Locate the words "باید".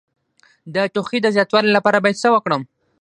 2.03-2.21